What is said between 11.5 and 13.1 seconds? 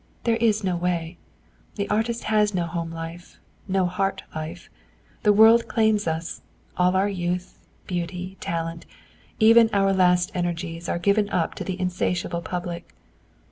to the insatiate public.